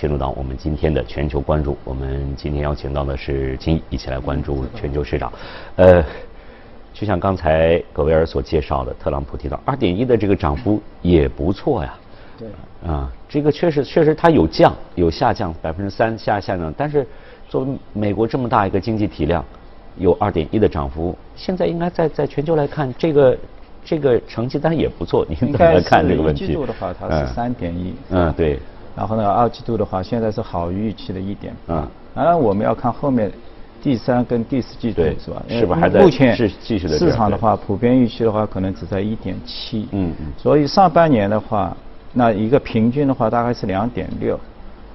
[0.00, 5.30] 进入到我们今天的全球关注，我们今天邀请到的是金毅，一起来关注全球市场。
[5.76, 6.02] 呃，
[6.94, 11.94] 就像刚才葛维尔所介绍的，特朗普提到二点一的这个涨幅也不错呀。
[12.38, 12.48] 对。
[12.88, 17.06] 啊，这个确实确实它有降有下降百分之三下下降，但是
[17.46, 19.44] 作为美国这么大一个经济体量，
[19.98, 23.38] 有二点一的涨幅，现在应该在在全球来看，这个
[23.84, 25.26] 这个成绩单也不错。
[25.28, 26.44] 您怎么看这个问题？
[26.44, 27.92] 一季度的话，它是三点一。
[28.08, 28.58] 嗯，对。
[28.96, 31.54] 然后呢，二季度的话，现在是好于预期的一点。
[31.68, 31.86] 嗯。
[32.14, 33.30] 当然，我们要看后面
[33.80, 35.42] 第三跟第四季度是吧？
[35.48, 36.00] 是不是还在？
[36.00, 36.98] 目前是继续的。
[36.98, 39.88] 市场的话，普遍预期的话，可能只在一点七。
[39.92, 40.26] 嗯嗯。
[40.36, 41.74] 所以上半年的话，
[42.12, 44.38] 那一个平均的话大概是两点六。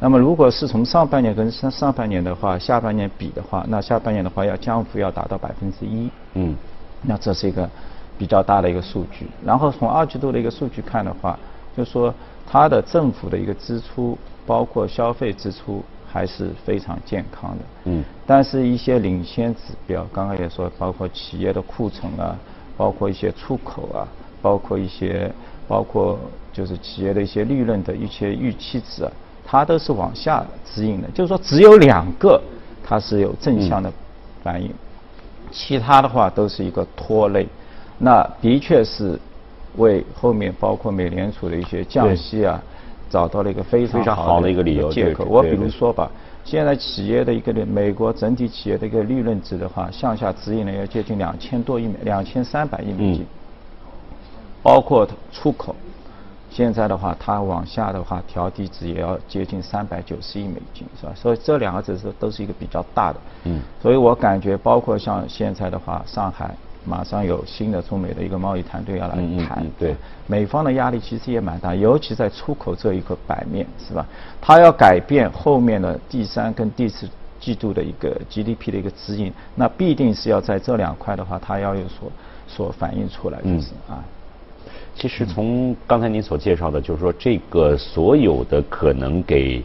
[0.00, 6.10] 那么如果是从上半年跟上上半年的话，下半年比的话，那下半年的话要降幅要达到百分之一。
[6.34, 6.56] 嗯。
[7.02, 7.68] 那这是一个
[8.16, 9.28] 比较大的一个数据。
[9.44, 11.38] 然后从二季度的一个数据看的话，
[11.76, 12.12] 就说。
[12.44, 17.64] 它的政府的一个支出，包括消费支出，还是非常健康的。
[17.84, 18.04] 嗯。
[18.26, 22.36] 但是，一些领先指标，刚刚也说，包括企业的库存啊，
[22.76, 24.04] 包括一些出口啊，
[24.42, 25.32] 包括一些，
[25.66, 26.18] 包括
[26.52, 29.12] 就是企业的一些利润的一些预期值啊，
[29.46, 31.08] 它都是往下指引的。
[31.14, 32.38] 就是说，只有两个
[32.84, 33.90] 它是有正向的
[34.42, 34.70] 反应，
[35.50, 37.48] 其他的话都是一个拖累。
[37.96, 39.18] 那的确是。
[39.76, 42.62] 为后面包括美联储的一些降息啊，
[43.08, 45.24] 找到了一个非常好的一个理由借口。
[45.24, 46.10] 我比如说吧，
[46.44, 53.26] 现在企业的一个美国整体企业的一个利润值的话，向下指引了要接近两千多亿美，两千三百亿美金。
[54.62, 55.74] 包括出口，
[56.50, 61.12] 现在的话它往下的话调低值也要接近三百九十亿美金，是吧？
[61.16, 63.20] 所以这两个指数都是一个比较大的。
[63.44, 63.60] 嗯。
[63.80, 66.54] 所以我感觉，包括像现在的话，上海。
[66.84, 69.14] 马上有新的中美的一个贸易团队要来
[69.46, 69.94] 谈，对，
[70.26, 74.06] 美方的压力其实也蛮大，尤其在出口这一个版面，是吧？
[74.40, 77.08] 他要改变后面的第三跟第四
[77.38, 82.12] 季度的一个 GDP 的一个指引，那必定是要在这两块的话，他要有所
[82.48, 84.02] 所反映出来，就是啊。
[84.94, 89.62] 其实从刚才您所介绍的，就是说这个所有的可能给。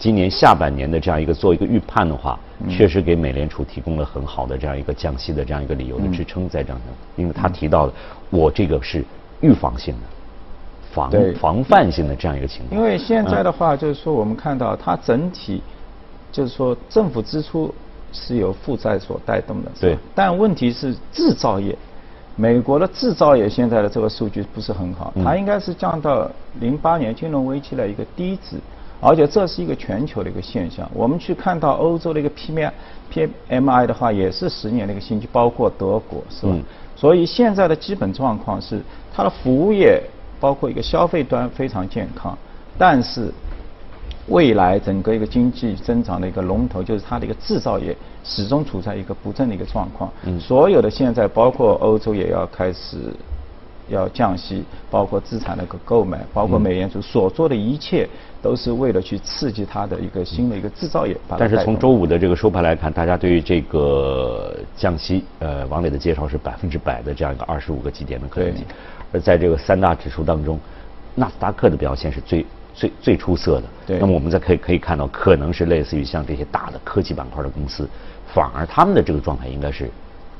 [0.00, 2.40] 今年下半年的这样一个做一个预判的话，
[2.70, 6.80] 确实给美联储提供了很好的这样一个降息的这样一个理由的支撑在这样
[7.16, 7.92] 因为他提到的，
[8.30, 9.04] 我这个是
[9.42, 10.00] 预防性的、
[10.90, 12.80] 防防范性的这样一个情况。
[12.80, 15.62] 因为现在的话，就是说我们看到它整体，
[16.32, 17.72] 就是说政府支出
[18.10, 19.98] 是由负债所带动的，对。
[20.14, 21.76] 但问题是制造业，
[22.36, 26.26] 美国的制造业现在的这个数据不是很好，它应该是降到
[26.58, 28.56] 零八年金融危机的一个低值。
[29.00, 30.88] 而且这是一个全球的一个现象。
[30.94, 32.70] 我们去看到欧洲的一个 PMI、
[33.12, 36.52] PMI 的话，也是十年的一个新低，包括德国，是吧？
[36.94, 38.80] 所以现在的基本状况是，
[39.12, 40.02] 它的服务业
[40.38, 42.36] 包括一个消费端非常健康，
[42.76, 43.32] 但是
[44.28, 50.12] 未来整个一个经济增长的一个龙头就是它的一个制造业，始终处在一个不振的一个状况。
[50.38, 52.98] 所有的现在包括欧洲也要开始。
[53.90, 58.08] 要降息，包括资产的一个购买，包括美联储所做的一切，
[58.40, 61.16] 都是为了去刺激它的一个新的一个制造业。
[61.36, 68.64] 但是从周五的这个收盘来看，大家对于这个降息，呃，王磊的介绍是百分之百的这样一个二十五个基点的可能性。
[69.12, 70.58] 而在这个三大指数当中，
[71.14, 73.64] 纳斯达克的表现是最最最出色的。
[73.86, 73.98] 对。
[73.98, 77.88] 那么我们再可以可以看到，可能是类似于像这些大的科技板块的公司，
[78.32, 79.90] 反而他们的这个状态应该是。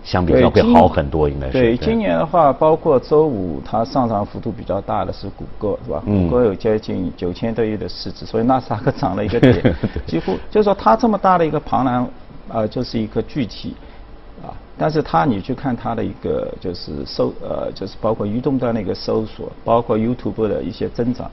[0.03, 1.53] 相比较会好很多，应该是。
[1.53, 6.03] 对，今年的话，包括周五它上涨幅度比较大的是谷歌，是吧？
[6.07, 12.09] 谷歌有接近九千多亿的市值，所以纳斯达克涨了一个 点，几乎就是说它这么大的一个庞然，
[12.49, 13.77] 呃，就是一个具体，
[14.43, 21.31] 啊，但是它你去看它的一个就是搜，呃，就是包括移动端的一个搜索，包括 YouTube 的一些增长，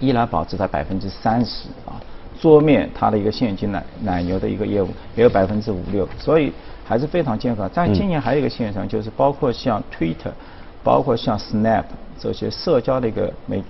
[0.00, 2.00] 依然保持在百分之三十啊。
[2.40, 6.50] 桌面它的一个现金奶奶牛的一个业务也有百分之五六，所以。
[6.84, 10.30] 还是非常健康，但今年还有一个现象，就是包括像 Twitter，
[10.82, 11.84] 包括像 Snap
[12.18, 13.62] 这些社交的一个媒，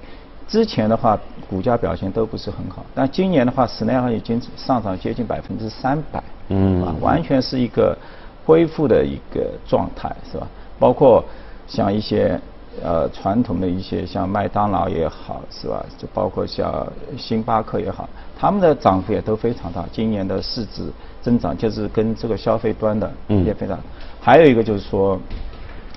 [0.48, 7.96] 之前的话股价表现都不是很好，但今年的话，Snap 已经上涨接近百分之三百，嗯，啊，完全是一个
[8.44, 10.46] 恢复的一个状态，是吧？
[10.78, 11.24] 包括
[11.66, 12.38] 像一些
[12.82, 15.84] 呃传统的一些像麦当劳也好，是吧？
[15.98, 16.86] 就包括像
[17.16, 20.84] 星巴克也好，他们的涨幅也都非常大，今年的市值。
[21.22, 23.10] 增长就是跟这个消费端的
[23.46, 23.80] 也非常，
[24.20, 25.18] 还有一个就是说，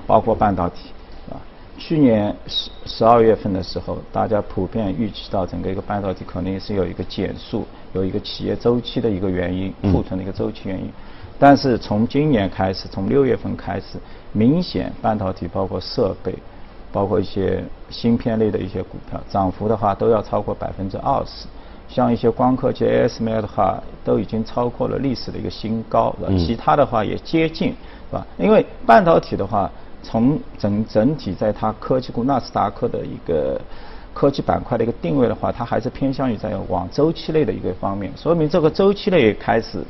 [0.06, 0.92] 包括半导体，
[1.30, 1.36] 啊，
[1.78, 10.90] 去年十十二月份的时候，大家普遍预期到整个一个半导体肯定是有一个减速，有一个企业周期的一个原因，库存的一个周期原因。
[11.38, 13.98] 但是从今年开始，从六月份开始，
[14.32, 16.34] 明显半导体包括设备，
[16.92, 21.48] 包括一些芯片类的一些股票，涨幅的话都要超过百分之二十。
[21.90, 26.38] 像一些光刻机 ASML 的话，都已经超过了历史的一个新高，是吧？
[26.38, 27.70] 其他的话也接近，
[28.10, 28.28] 是吧？
[28.38, 29.72] 因为半导体的话，
[30.04, 33.60] 从整整体在它科技股纳斯达克的一个
[34.14, 39.82] 科技板块的一个定位的话，它还是偏向于在往周期类的一个方面，说明这个周期类开始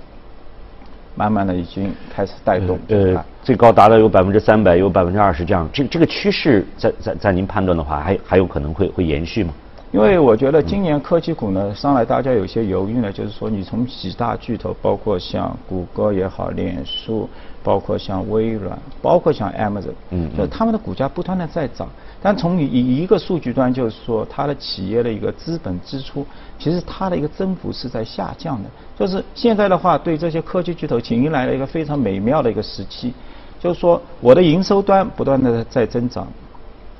[1.18, 2.78] 慢慢的已经开始带动。
[2.90, 9.54] 呃，最高达到有百分之三百，有百分之二十这样，这这个趋势在在在您判断的话，还还有可能会会延续吗？
[9.92, 17.28] 因为我觉得今年科技股呢上来，大家有些犹豫呢，就是说你从几大巨头，包括像谷歌也好，脸书，
[17.64, 21.88] 包括像微软，包括像 Amazon，嗯，就他们的股价不断的在涨，
[22.28, 26.28] 但从一一个数据端就是说，它的企业的一个资本支出，
[26.60, 28.70] 其实它的一个增幅是在下降的，
[29.00, 33.14] 就是现在的话，对这些科技巨头，迎来了一个非常美妙的一个时期，
[33.62, 36.28] 就是说我的营收端不断的在增长，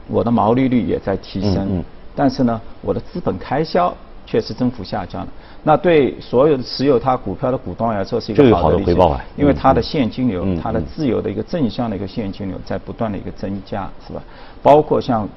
[0.08, 1.84] 我的毛利率也在提升。
[2.16, 3.94] 但是呢，我的资本开销
[4.28, 5.28] 却是增幅下降了。
[5.64, 14.22] 那对所有的持有它股票的股东来说是一个好的回报啊，因为它的现金流，它的自由的一个正向的一个现金流在不断的一个增加，是吧？
[14.62, 15.28] 包括像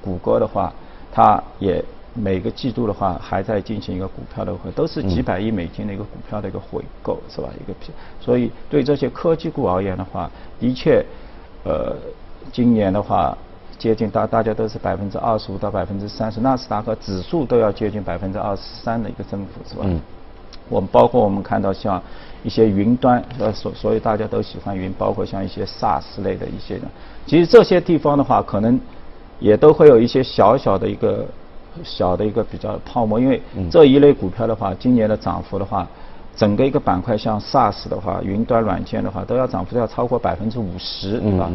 [0.00, 0.72] 谷歌的话，
[1.10, 1.82] 它也
[2.14, 7.48] 每个季度的话还在进行一个股票的回，都是几百亿美金的一个股票的一个回购，是吧？
[7.60, 7.74] 一个，
[8.20, 10.30] 所以对这些科技股而言的话，
[10.60, 11.04] 的确，
[11.64, 11.96] 呃，
[12.52, 13.36] 今年的话。
[13.78, 19.82] 接近大大家都是百分之二十五到百分之三十，纳斯达克指数都要接近百分之二十三的一个增幅，是吧？
[19.84, 20.00] 嗯。
[20.68, 22.02] 我们包括我们看到像
[22.42, 26.88] 一些云端，呃，所所以大家都喜欢云，包括像一些 SaaS 类的一些的，
[27.24, 28.80] 其实这些地方的话，可能
[29.38, 31.24] 也都会有一些小小的一个
[31.84, 33.40] 小的一个比较泡沫，因为
[33.70, 35.86] 这一类股票的话，今年的涨幅的话，
[36.34, 41.48] 整个一个板块像 SaaS 的话，云端软件的话，都要涨幅要超过百分之五十，是吧？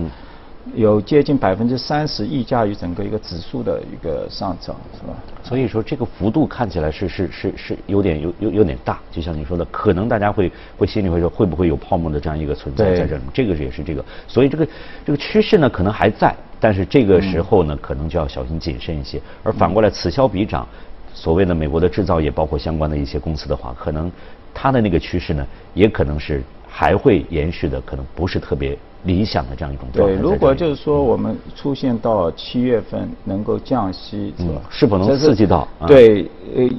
[0.75, 5.13] 有接近百分之三十溢价于整个一个指数的一个上涨，是吧？
[5.43, 14.67] 所以说这个幅度看起来是是是是有点有有有点大，就像你说的，可能大家会会心里会说会不会有泡沫的这样一个存在在这里，这个也是这个，所以这个
[15.05, 19.19] 这个趋势呢可能还在，但是这个时候呢可能就要小心谨慎一些。
[19.41, 20.67] 而反过来此消彼长，
[21.13, 24.11] 所谓的美国的制造业包括相关的一些公司的话，可能
[24.53, 28.77] 它的那个趋势呢也可能是还会延续的，可能不是特别。
[29.03, 30.15] 理想的这样一种状态。
[30.15, 34.61] 对，如果就是说我们出现到七月份能够降息，是吧？
[34.69, 35.67] 是否能刺激到？
[35.87, 36.69] 对，呃，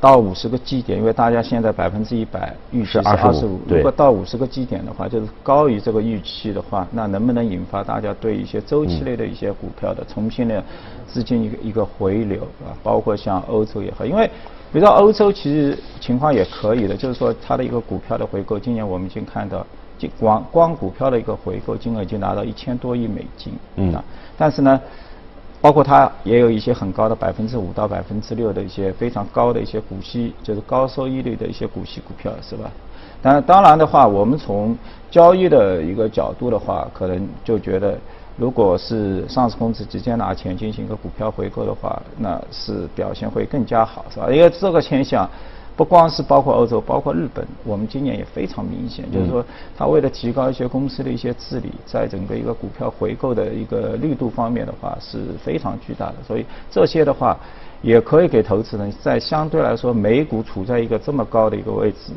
[0.00, 10.62] 到五十个基点，因为大家现在百分之一百预期是二十五，如果到五十个基点的话，就是高于这个预期的话，那能不能引发大家对一些周期类的一些股票的重新的
[11.06, 12.74] 资金一个一个回流啊？
[12.82, 14.26] 包括像欧洲也好，因为
[14.72, 19.64] 比如说欧洲其实情况也可以的，就是说它的一个股票的回购，今年我们已经看到。
[20.18, 24.02] 光光股票的一个回购金额已经达到一千多亿美金，嗯，啊
[24.36, 24.80] 但是呢，
[25.60, 32.70] 包括它也有一些很高的百分之五到百分之六的一些非常高的一些股息，就是高收益率的一些股息股票，是吧？
[33.20, 34.76] 但当然的话，我们从
[35.10, 37.96] 交易的一个角度的话，可能就觉得，
[38.36, 44.28] 如果是上市公司直接拿钱进行一个股票回购的话，那是表现会更加好，是吧？
[44.30, 45.28] 因为这个现象。
[45.82, 49.44] 不光是包括欧洲，包括日本，我们今年也非常明显，就是说，
[49.76, 56.14] 它为了提高一些公司的一些治理，在整个一个股票回购的一个力度方面的话，是非常巨大的。
[56.24, 57.36] 所以这些的话，
[57.82, 62.12] 也可以给投资人，在相对来说，美股处在一个这么高的一个位置，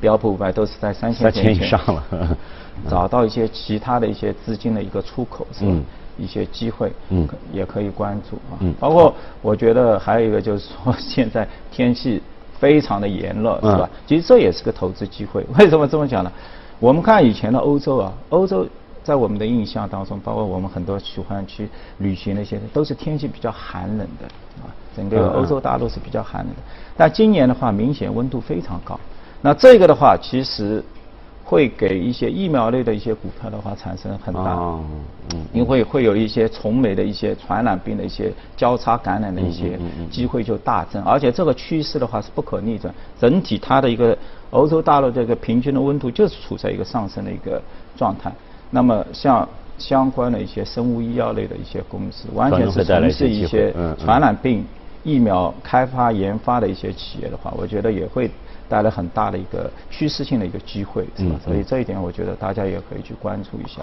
[0.00, 2.36] 标普五百都是在三千以上了，
[2.88, 5.72] 找到一些其他的一些资金的一个出口，是吧？
[6.20, 8.58] 一些机会，嗯，也可以关注啊。
[8.58, 12.20] 嗯，包括我觉得还有一个就是说，现在天气
[12.58, 13.88] 非常的炎热，是吧？
[14.06, 15.44] 其实这也是个投资机会。
[15.58, 16.32] 为什么这么讲呢？
[16.80, 18.66] 我们看以前的欧洲啊，欧洲
[19.02, 24.26] 在我们的印象当中，包括我们很多喜欢去旅行那些，都是天气比较寒冷的
[24.62, 24.68] 啊。
[24.96, 26.62] 整个欧洲大陆是比较寒冷的。
[26.96, 28.98] 但今年的话，明显温度非常高。
[29.40, 30.84] 那这个的话，其实。
[31.48, 34.54] 会给一些疫苗类的一些股票的话产生很大，
[35.32, 39.78] 嗯，因为会有一些从美的一些传染病的一些交叉感染的一些
[40.10, 44.14] 机会就大增，而且这个趋势的话是不可逆转，整体它的一个
[44.50, 47.58] 欧洲大陆这个平均的温度就是处在一个上升的一个
[47.96, 48.30] 状态。
[48.70, 54.62] 那么像相关的一些生物医药类的一些公司，完全是从事一些传染病
[55.08, 58.30] 疫苗开发研发的一些企业的话，我觉得也会。
[58.70, 61.40] 带来很大的一个趋势性的一个机会，是吧？
[61.42, 63.76] 所以这一点，我觉得大家也可以去关注一下。